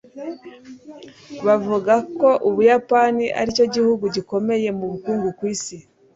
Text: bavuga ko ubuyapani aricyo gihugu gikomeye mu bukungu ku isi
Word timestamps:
bavuga 1.45 1.93
ko 2.17 2.29
ubuyapani 2.47 3.25
aricyo 3.39 3.65
gihugu 3.75 4.03
gikomeye 4.15 4.69
mu 4.77 4.85
bukungu 4.91 5.27
ku 5.37 5.43
isi 5.53 5.77